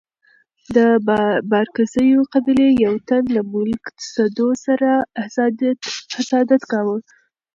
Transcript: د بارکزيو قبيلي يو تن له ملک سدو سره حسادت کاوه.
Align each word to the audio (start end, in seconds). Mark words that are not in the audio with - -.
د 0.75 0.77
بارکزيو 1.51 2.21
قبيلي 2.33 2.69
يو 2.85 2.93
تن 3.09 3.23
له 3.35 3.41
ملک 3.53 3.83
سدو 4.13 4.47
سره 4.65 4.91
حسادت 6.17 6.61
کاوه. 6.71 6.97